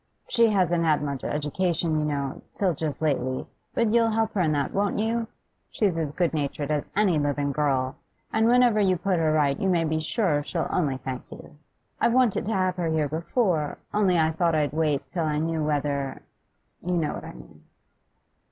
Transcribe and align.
'She 0.27 0.49
hasn't 0.49 0.83
had 0.83 1.03
much 1.03 1.23
education, 1.23 1.99
you 1.99 2.03
know, 2.03 2.41
till 2.55 2.73
just 2.73 3.03
lately. 3.03 3.45
But 3.75 3.93
you'll 3.93 4.09
help 4.09 4.33
her 4.33 4.41
in 4.41 4.51
that, 4.53 4.73
won't 4.73 4.97
you? 4.97 5.27
She's 5.69 5.95
as 5.95 6.09
good 6.11 6.33
natured 6.33 6.71
as 6.71 6.89
any 6.97 7.19
girl 7.19 7.27
living, 7.31 7.95
and 8.33 8.47
whenever 8.47 8.79
you 8.79 8.97
put 8.97 9.19
her 9.19 9.31
right 9.31 9.59
you 9.59 9.69
may 9.69 9.83
be 9.83 9.99
sure 9.99 10.41
she'll 10.41 10.65
only 10.71 10.97
thank 10.97 11.31
you. 11.31 11.55
I've 11.99 12.13
wanted 12.13 12.45
to 12.47 12.51
have 12.51 12.77
her 12.77 12.87
here 12.87 13.09
before, 13.09 13.77
only 13.93 14.17
I 14.17 14.31
thought 14.31 14.55
I'd 14.55 14.73
wait 14.73 15.07
till 15.07 15.25
I 15.25 15.37
knew 15.37 15.63
whether 15.63 16.23
you 16.83 16.93
know 16.93 17.13
what 17.13 17.23
I 17.23 17.33
mean. 17.33 17.63